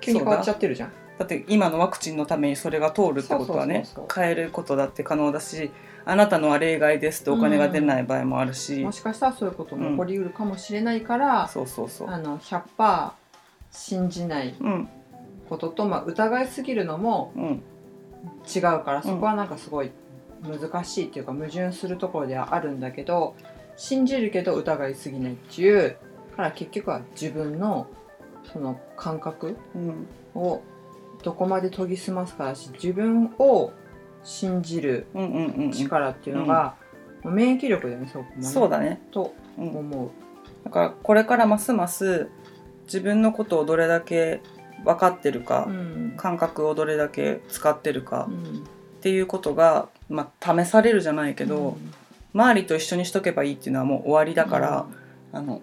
[0.00, 5.70] 急に変わっちゃってるじゃんだって今のワクチンのためにそれが通るってことはね変えることだって可能だし
[6.04, 12.08] あなたのは例外ですってお金が出ない場合もあるし、もしかしたらそういうことも起こりうるかもしれないから、そうそうそう。
[12.08, 13.10] あの100%
[13.72, 14.88] 信じないうん。
[15.48, 17.62] ことと、まあ、疑いすぎるのもうん。
[18.46, 19.90] 違うからそこはなんかすごい
[20.42, 23.34] 難しいっていうか矛盾するところではあるんだけど
[23.76, 25.96] 信じるけど疑いすぎないっていう。
[26.36, 27.88] から結局は自分の
[28.52, 30.06] その感覚うん。
[30.36, 30.62] を
[31.26, 33.72] どこまで研ぎ澄ますかだし自分を
[34.22, 35.72] 信じるうんうんうんうん。
[35.72, 36.76] 力っていうのが、
[37.24, 38.42] 免疫力だよねそこもね。
[38.44, 39.02] そうだね。
[39.10, 39.76] とうん。
[39.76, 40.10] 思う。
[40.64, 42.28] だからこれからますます
[42.84, 44.40] 自分のことをどれだけ
[44.84, 46.14] 分かってるか、うん。
[46.16, 48.58] 感覚をどれだけ使ってるかうん。
[48.60, 51.76] っていうことが、まあ、試されるじゃないけど、
[52.34, 54.86] 周りと一緒にしとけばいいっていうのはもう終わりだから、
[55.32, 55.60] あの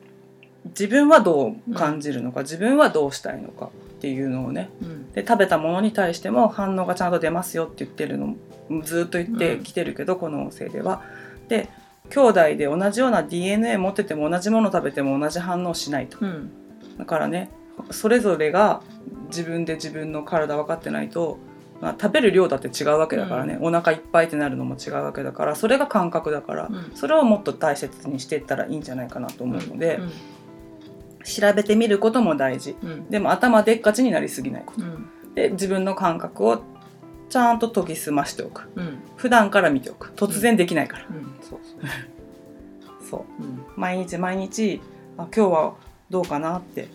[0.65, 8.35] 自分はどう感じるのか、自分はどうしたいのかっていうのをねうんで食べたものに対しても反応がちゃんと出ますよって言ってるの
[8.83, 11.03] ずっと言ってきてるけど、この音声では。
[11.47, 11.69] で
[12.09, 16.17] 兄弟で同じような DNA 持ってても同じもの食べても同じ反応しないと。
[16.21, 16.51] うん。
[16.97, 17.49] だからね
[17.91, 18.81] それぞれが
[19.27, 21.37] 自分で自分の体分かってないと、
[21.81, 26.91] まあ、食べる量だって違うわけだからね、お腹いっぱいってなるのも違うわけだからそれが感覚だから、うん。
[26.95, 30.11] それをもっと大切にしていったらいいんじゃないかなと思うので、うん
[31.23, 32.75] 調べてみることも大事。
[32.81, 33.09] うん。
[33.09, 34.83] でも頭でっかちになりすぎないこと。
[34.83, 35.09] うん。
[35.35, 36.61] で自分の感覚を
[37.29, 38.69] ちゃんと研ぎ澄ましておく。
[38.75, 38.99] うん。
[39.15, 40.11] 普段から見ておく。
[40.15, 41.35] 突然できないから、うん。
[41.41, 41.59] そう。
[43.09, 43.23] そう。
[43.79, 44.81] 毎日毎日
[45.17, 45.73] あ今日は
[46.09, 46.87] どうかなって。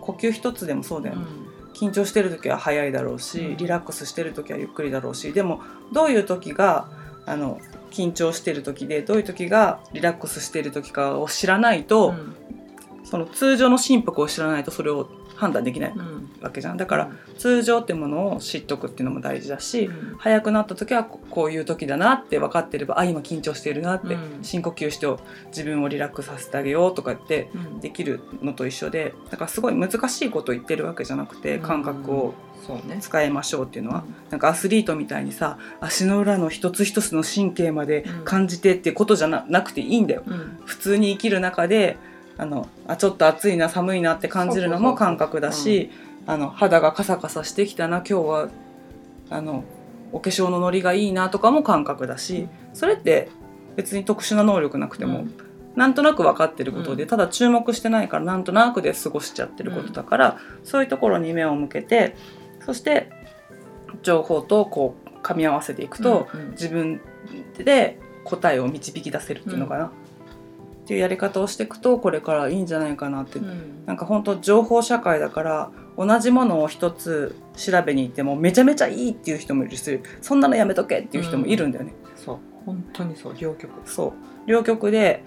[0.00, 1.26] 呼吸一つでもそうだよね、
[1.74, 3.56] 緊張してる時は早いだろうし、うん。
[3.58, 5.32] リラックスしてる時はゆっくりだろうし。
[5.32, 5.60] でも
[5.92, 6.88] どういう時が
[7.26, 12.34] あの緊張してる時でどういう時がリラックスしてる時かを知らないと、うん
[13.10, 16.30] その通常の心拍を知らないとそれを判断できないうん。
[16.42, 16.76] わけじゃん。
[16.76, 20.16] だから通常ってものを知っとくっていうのも大事だし、うん。
[20.18, 24.42] 早くなった時はここういう時だなって分かってればあ今緊張してるなって、うん。
[24.42, 25.06] 深呼吸して
[25.46, 27.80] 自分をリラックスさせてあげようとかってうん。
[27.80, 32.34] できるのと一緒でだからすごい難しいことを言ってるわけじゃなくて感覚を
[33.00, 40.24] 使いましょうっていうのは、なんかアスリートみたいにさ足の裏の一つ一つの神経まで感じてっていうことじゃななくていいんだよ。
[40.26, 40.58] うん。
[40.64, 41.96] 普通に生きる中で
[42.38, 45.90] あのあちょっと暑いな寒いなって感じるのも感覚だし
[46.26, 48.48] あの肌がカサカサしてきたな今日は
[49.28, 49.64] あの
[50.12, 53.28] お化粧のノリがいいなとかも感覚だしそれって
[53.78, 55.34] 別に特殊な能力なくても、うん。
[55.76, 57.08] なんとなく分かってることで、うん。
[57.08, 62.16] ただ注目してないからなんとなくで過ごしちゃってることだから、そういうところに目を向けて
[62.66, 63.08] そして
[64.02, 66.50] 情報とこう噛み合わせていくと、うん。
[66.50, 67.00] 自分
[67.56, 69.92] で答えを導き出せるっていうのかな、
[70.88, 73.84] っていうやり方をしていくとこれからいいんじゃないかなって、うん。
[73.84, 81.92] なんか本当情報社会だから同じものを一つ調べに行ってもめちゃめちゃいいっていう人もいるしそんなのやめとけっていう人もいるんだよね。
[82.16, 82.38] そう。
[82.64, 83.34] 本当にそう。
[83.38, 83.70] 両極。
[83.84, 84.12] そう。
[84.46, 85.24] 両極で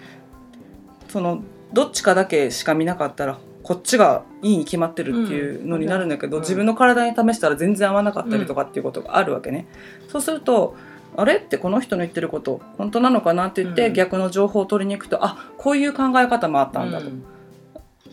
[1.06, 6.42] そのどっちかだけしか見なかったらこっちがいいに決まってるっていうのになるんだけど、うん。
[6.42, 9.68] 自分の体に試したら全然合わなかったりとかっていうことがあるわけね。
[10.08, 10.74] そうすると
[11.16, 11.36] あれ？
[11.36, 13.92] ってこの人の言ってること本当なのかなって言って、うん。
[13.92, 17.24] 逆の情報を取りに行くとあこういう考え方もあったんだと、うん。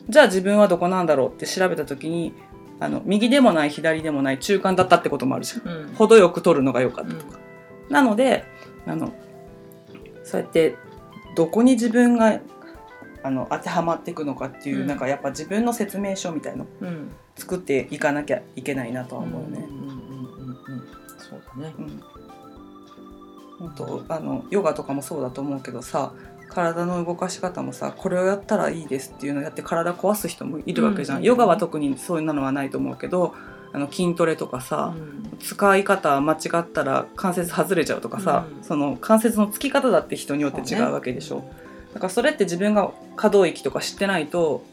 [0.10, 2.34] じゃあ自分はどこなんだろうって調べた時に
[2.80, 5.68] あの右でもない左でもない中間だったってこともあるじゃん。
[5.68, 5.94] うん。
[5.94, 7.20] 程よく取るのが良かったうん。
[7.20, 7.40] とか。
[7.90, 8.44] なので
[8.86, 9.14] あの
[10.24, 10.76] そうやって
[11.36, 12.40] どこに自分が
[13.24, 14.88] あの当てはまっていくのかっていう、うん。
[14.88, 17.12] なんかやっぱ自分の説明書みたいのうん。
[17.36, 19.66] 作っていかなきゃいけないなとは思うね。
[19.70, 20.88] うんうんうんうんうん。
[21.18, 21.74] そうだね。
[21.78, 22.04] うん
[23.60, 26.14] 本当あのヨガとかもそうだと思うけどさ
[26.50, 33.36] 体の動かし方もさこれをやったらいいですっていうのをやって体壊す人もいるわけじゃん、うんヨガは特にそういうのはないと思うけど
[33.72, 35.38] あの筋トレとかさ、うん。
[35.40, 38.64] 使い方間違ったら関節外れちゃうとかさ、うん。
[38.64, 41.44] その関節のつき方だって人によって違うわけでしょ、
[41.94, 44.64] だからそれって自分が可動域とか知ってないと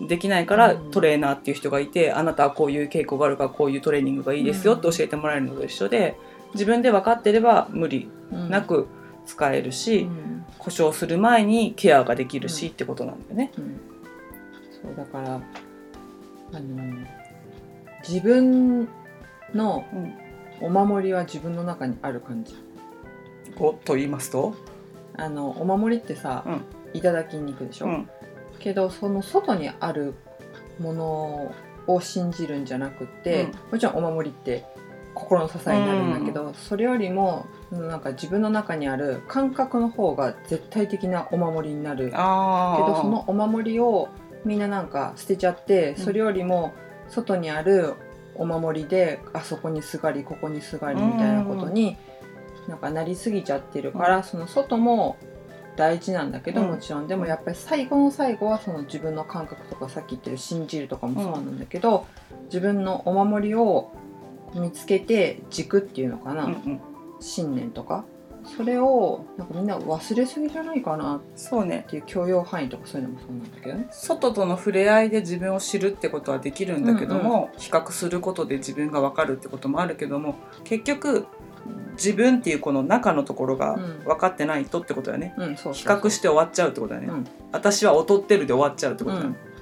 [0.00, 0.90] できないからうん。
[0.90, 6.16] トレーナーっていう人がいて、あなたはこういう傾向があるからこういうトレーニングがいいですよって教えてもらえるのと一緒で
[6.54, 8.50] 自分で分かってれば無理うん。
[8.50, 8.88] なく
[9.26, 10.44] 使えるし、うん。
[10.58, 13.52] 故障する前にケアができるし、ってことなんだよね。
[13.58, 13.80] うん。
[14.82, 15.34] そうだから
[16.52, 17.06] あの
[18.06, 18.88] 自分
[19.54, 20.14] のうん。
[20.60, 22.54] お守りは自分の中にある感じ。
[23.58, 24.54] おと言いますと、
[25.16, 26.64] あのお守りってさ、うん。
[26.94, 28.08] いただきに行くでしょ、うん。
[28.60, 30.14] けどその外にある
[30.78, 31.54] もの
[31.88, 33.72] を信じるんじゃなくって、うん。
[33.72, 34.64] もちろんお守りって
[35.14, 42.06] 心の支えになるんだけど、それよりもなんか自分の中にある感覚の方が絶対的なお守りになる。
[42.06, 42.16] けど
[43.00, 44.08] そのお守りを
[44.44, 45.96] みんななんか捨てちゃってうん。
[45.96, 46.74] それよりも
[47.08, 47.94] 外にある
[48.34, 51.96] お守りであそこにすがりここにすがりみたいなことに
[52.66, 55.16] なんかなりすぎちゃってるから、その外も
[55.76, 56.68] 大事なんだけど、うん。
[56.70, 57.06] もちろん。
[57.06, 62.06] でもやっぱり最後の最後はその自分の感覚とかさっき言ってる信じるとかもそうなんだけど、
[62.46, 63.92] 自分のお守りを
[64.54, 66.80] 見つけて軸っていうのかな、うんうん。
[67.20, 68.04] 信念とか？
[68.56, 71.16] それをなんかみんな忘れすぎじゃないかな？
[71.16, 71.86] っそうね。
[71.88, 73.86] ていう許容範囲とかそういうのもそうなんだけどね。
[73.90, 81.26] 外との触れ合いで自分を知るってことはできるんだけども、比較することで自分が分かるってこともあるけども結局
[81.92, 84.04] 自分っていうこの中のところがうん。
[84.04, 85.42] 分かってないとってことだよね、比
[85.86, 87.26] 較して終わっちゃうってことだよね、うん。
[87.52, 89.36] 私は劣ってるで終わっちゃうってことだよね。
[89.42, 89.53] うん、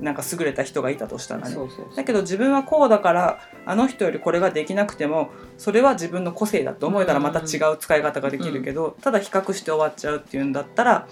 [0.00, 1.56] なんか優れた人がいたとしたらね。
[1.94, 11.06] だけど自分はこうだからあの人よりこれができなくてもそれは自分の個性だって思えたらまた違う使い方ができるけど、ただ比較して終わっちゃうっていうんだったら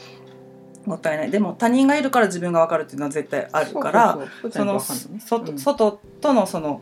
[0.87, 1.31] もったいない。
[1.31, 4.19] でも他人がいるから自分が分かるっていうのは絶対あるから
[4.51, 6.81] その外とのその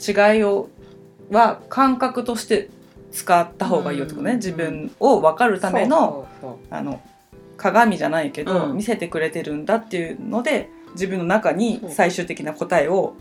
[0.00, 0.68] 違いを
[1.30, 2.70] は感覚として
[3.12, 6.26] 使った方がいいよってことね、うん自分を分かるための
[6.70, 7.00] あの
[7.56, 8.76] 鏡じゃないけど、うん。
[8.76, 13.14] 見せてくれてるんだっていうので自分の中に最終的な答えを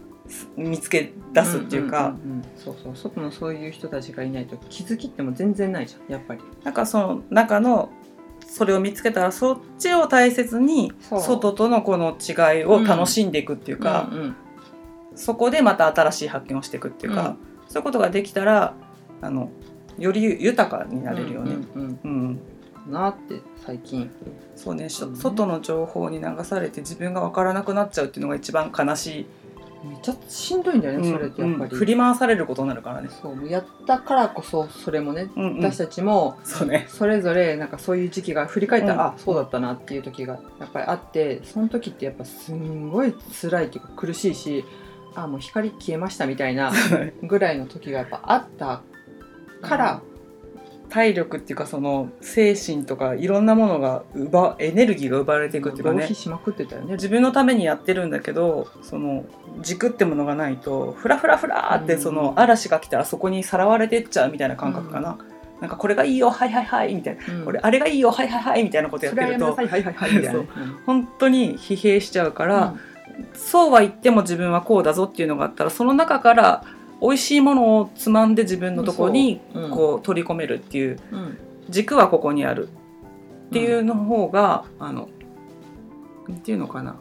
[0.55, 2.43] 見つけ出すっていうか、んんうんうん。
[2.55, 2.95] そうそう。
[2.95, 6.41] 外のそういう人たちがいないと気づきっても全然ないじゃんやっぱり。
[6.63, 7.89] なんかその中の
[8.47, 14.36] それを見つけたらそっちを大切に外とのこの違いを楽しんでいくっていうか、うんうん
[15.15, 18.73] そこでまた新しい発見をしていくっていうか、そういうことができたら
[19.21, 19.51] あの
[19.97, 21.55] より豊かになれるよね。
[21.75, 22.12] うんうんうん。
[22.12, 22.22] うん
[22.87, 24.11] なって最近。
[24.55, 29.25] そうね、ね外の情報に流されて自分が分からなくなっちゃうっていうのが一番悲しい、
[29.83, 31.77] めっちゃしんどいんだよね、それってやっぱり、うん。
[31.77, 33.09] 振り回されることになるからね。
[33.09, 35.57] そうやったからこそそれもね、うん。
[35.57, 36.85] うん私たちもそうね。
[36.89, 38.99] それぞれなんかそういう時期が振り返ったら、うん。
[39.01, 44.63] あそうだったなっていう時がやっぱりあってその時ってやっぱすんごい辛いっていうか苦しいし
[45.15, 46.71] あもう光消えましたみたいな
[47.23, 48.81] ぐらいの時がやっぱあった
[49.61, 50.01] から、
[50.93, 56.08] 体力っていうかその精神とかいろんなものが奪エネルギーが奪われていくっていうかね。
[56.13, 56.93] しまくってたよね。
[56.93, 59.25] 自分のためにやってるんだけどその
[59.62, 61.99] 軸ってものがないとフラフラフラーってうん。
[61.99, 65.17] その嵐が来たらそこにさらわれてっちゃうみたいな感覚かな、
[65.62, 67.45] なんかこれがいいよはいはいはいみたいな、うん。
[67.45, 69.58] これあれがいいよはいはいはいみたいなことやってると
[70.86, 72.75] 本当に疲弊しちゃうから、
[73.17, 73.27] うん。
[73.34, 76.63] そうは言っても自分はこうだぞっていうのがあったらその中から
[77.03, 81.37] 美味しいものをつまんで自分のところにこう取り込めるっていううん。
[81.69, 82.69] 軸はここにある。
[83.47, 85.09] っていうの方が、あの
[86.27, 86.95] なんていうのかな。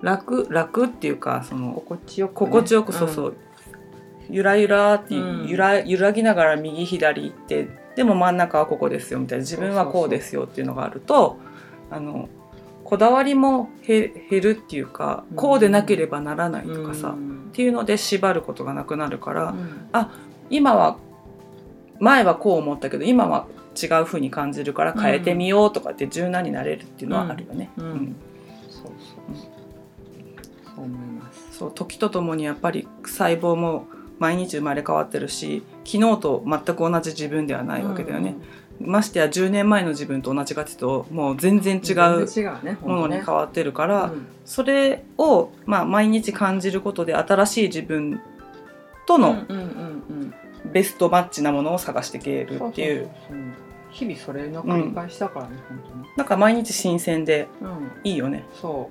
[0.00, 3.36] 楽楽っていうかその心地よくね、心地よくそうそう、
[4.30, 5.48] ゆらゆらって、うん。
[5.48, 9.42] ゆら揺らぎながら右左行ってでも真ん中はここですよみたいな。
[9.42, 11.38] 自分はこうですよっていうのがあると
[11.90, 12.28] あの
[12.94, 15.36] こだわりもへ減るっていうか、うん。
[15.36, 17.50] こうでなければならないうんとかさ、っうん。
[17.52, 19.88] ていうので縛ることがなくなるから、うん。
[20.48, 20.98] 今は
[21.98, 23.46] 前はこう思ったけど今は
[23.80, 27.70] 違う風に感じるから変えてみようとかって柔軟になれるっていうのはあるよね。
[27.76, 27.84] うん。
[27.84, 28.16] うん。
[28.70, 30.84] そうそうそう。
[30.84, 31.58] 思います。
[31.58, 33.86] そう時とともにやっぱり細胞も
[34.20, 38.36] 毎日生まれ変わってるし昨日と全く同じ自分ではないわけだよね。
[38.80, 42.26] ましてや10年前の自分と同じかっていうともう全然違う
[42.82, 44.26] ものに変わってるから、うん。
[44.44, 48.20] それを、まあ、毎日感じることで新しい自分
[49.06, 49.66] とのうんうんうんう
[50.26, 50.34] ん。
[50.72, 53.10] ベストマッチなものを探していけるっていう。
[53.90, 57.90] 日々それの繰り返しだからね、本なんか毎日新鮮で当にうん。
[58.02, 58.44] いいよね。
[58.60, 58.90] そ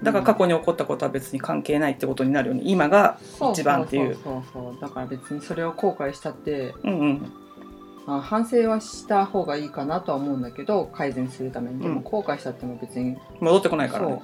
[0.00, 0.04] う。
[0.04, 2.62] だから過去に起こったことは別に関係ないってことになるよね。
[2.64, 3.18] 今が
[3.52, 4.80] 一番っていうそうそう。
[4.80, 7.32] だから別にそれを後悔したって、うんうん
[8.06, 11.80] まあ、反省はした方がいいかなとは思うんだけど改善するために。
[11.80, 12.02] でもうん。
[12.02, 14.22] 後悔したっても別に、戻ってこないからね。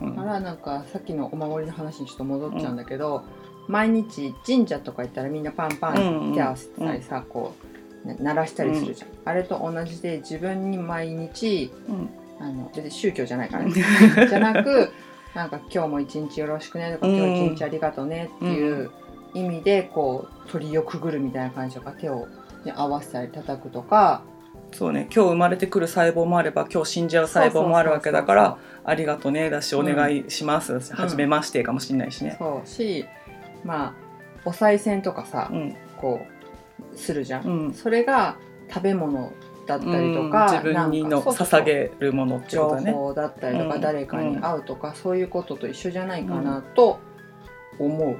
[0.00, 0.04] う。
[0.04, 0.16] ん。
[0.16, 3.24] だからなんかさっきのお守りの話にちょっと戻っちゃうんだけど、
[3.68, 7.54] 毎日神社とか行ったらみんなパンパン手合わせたりさ、こ
[8.04, 12.10] うね鳴らしたりするじゃん、あれと同じで自分に毎日うん。
[12.40, 13.72] あの別に宗教じゃないからね。
[14.28, 14.90] じゃなく
[15.34, 17.16] なんか今日も一日よろしくねとか、うん。
[17.16, 18.90] 今日一日ありがとうねっていう
[19.34, 22.26] 意味でこう鳥をくぐるみたいな感じとか手を、
[22.64, 24.22] ね、合わせたり叩くとか。
[24.72, 25.08] そうね。
[25.14, 30.72] 今日生まれてくる細胞もあれば今日死んじゃう細胞もあるわけだからありがとうねだしお願いします。
[30.72, 32.36] だし、はじめましてかもしれないしね。
[32.38, 33.04] そうし
[33.64, 33.94] まあ
[34.44, 35.76] お賽銭とかさ、うん。
[36.00, 36.20] こ
[36.92, 37.74] うするじゃん、うん。
[37.74, 38.36] それが
[38.68, 39.32] 食べ物
[39.66, 40.30] だったりとうん。
[40.30, 42.92] か、自分にの捧げるものっていうこ情とだね。
[42.92, 43.80] 報だったりとか、うん。
[43.80, 46.98] 誰かに会うとか、そういうことと一緒じゃないかなと
[47.78, 48.16] 思う。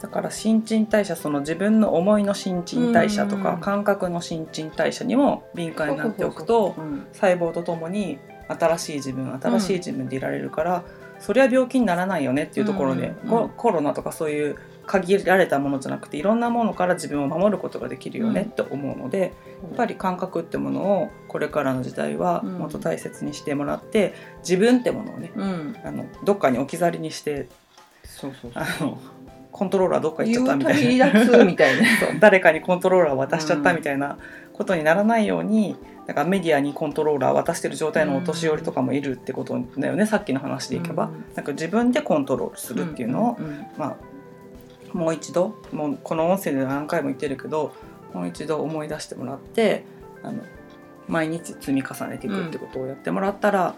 [0.00, 3.60] だから新陳代謝その自分の思いの新陳代謝とか、うん。
[3.60, 10.84] 感覚の新陳代謝にも敏感になっておくとうん細胞とともに新しい自分新しい自分でいられるから、
[11.20, 19.26] それは病気にならないよねっていうところで、うんココロナとかそういう限られたものじゃなくていろんなものから自分を守ることができるよねって思うので、や
[19.72, 22.58] っぱり感覚ってものをこれからの時代はうん。
[22.58, 27.48] もっと大切にしてもらって自分ってものをねうん、あのどっかに置き去りにして
[28.02, 28.50] そうそう。
[28.54, 28.98] あの
[29.52, 31.44] コントローラーどっか行っちゃったみたいな。
[31.44, 31.86] みたいな。
[32.20, 34.18] 誰かにコントローラー渡しちゃったみたいな
[34.52, 35.76] ことにならないように
[36.10, 41.24] だからメディアにコントローラー渡してる状態のお年寄りとかもいるってことだよね、さっきの話でいけば、うん。
[41.36, 43.66] なんか自分でコントロールするっていうのを、んん。
[43.78, 43.96] ま
[44.92, 47.72] あ、もう一度もうこの音声で何回も言ってるけど
[48.12, 49.84] もう一度思い出してもらって
[50.24, 50.42] あの
[51.06, 53.76] 毎日積み重ねていくってことをやってもらったら、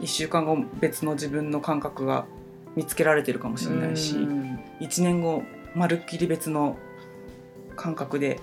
[0.00, 2.26] 1週間後別の自分の感覚が
[2.74, 4.16] 見つけられてるかもしれないし。
[4.80, 5.42] うん1年後
[5.74, 6.76] まるっきり別の
[7.76, 8.40] 感覚で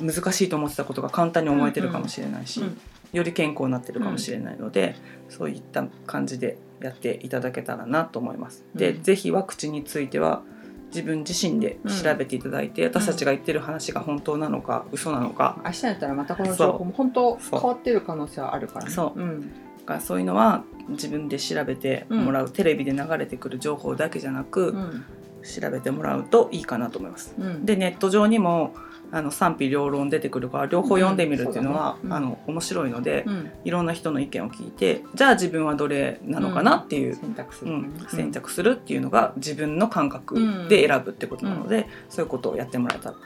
[0.00, 2.80] 難しいと思ってたことが簡単に思えてるかもしれないし、うん。
[3.12, 4.96] より健康になってるかもしれないので、
[5.28, 8.64] そういった感じでやっていただけたらなと思います。
[8.74, 9.02] で、うん。
[9.02, 10.42] ぜひワクチンについては
[10.88, 15.60] 自分自身で調べていただいて、私たちが言ってる話が本当なのか嘘なのか。
[15.64, 18.90] 明日になったらまたこの情報も本当変わってる可能性はあるからね。
[18.90, 19.20] そう。
[19.20, 19.50] うん。
[19.84, 25.04] がそういうのは自分で調べてもらう、テレビで流れてくる情報だけじゃなく、うん
[25.42, 27.34] 調べてもらうといいかなと思います。
[27.38, 27.66] うん。
[27.66, 28.74] でネット上にも
[29.10, 32.08] あの賛否両論出てくるから両方読んでみるっていうのは、うん。
[32.10, 32.14] ね。
[32.14, 32.16] うん。
[32.16, 33.50] あの面白いので、うん。
[33.64, 43.16] いろんな人の意見を聞いてじゃあ自分はどれなのかなっていう、選択する、うん選択するっていうのが自分の感覚で選ぶってことなので、そういうことをやってもらえたら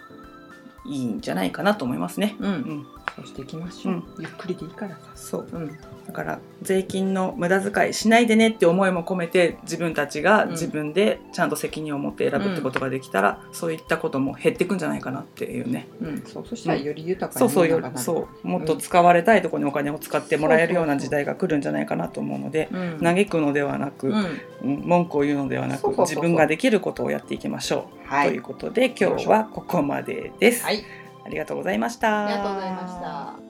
[0.86, 2.36] いいんじゃないかなと思いますね。
[2.38, 2.86] うん、うん、
[3.16, 4.04] そうしていきましょう、うん。
[4.18, 5.00] ゆっくりでいいからさ。
[5.14, 5.48] そう。
[5.50, 5.78] うん。
[6.06, 10.50] だから税金の無駄遣いしないでねって思いも込めて自分たちがうん。
[10.50, 15.88] 自分でちゃんと責任を持って選ぶってことができたら、そういったことも減っていくんじゃないかなっていうね。
[16.00, 18.46] うん、そうそしたらより豊かにそうそうそう。
[18.46, 24.14] もっと使われたいところにお金を使ってもらえるような時代が来るんじゃないかなと思うのでうん嘆くのではなく、うん。
[24.14, 24.40] うん
[24.86, 26.16] 文句を言うのではなくそうそうそうそう。
[26.16, 28.28] 自分ができることをやっていきましょう、はい。
[28.30, 30.84] ということで今日はここまでです、はい
[31.26, 32.26] ありがとうございました。
[32.26, 33.45] ありがとうございました。